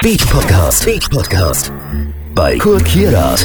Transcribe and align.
Speed 0.00 0.20
Podcast. 0.20 0.82
Speed 0.82 1.10
Podcast. 1.10 1.72
Bei 2.32 2.56
Kurt 2.56 2.84
Kierat. 2.84 3.44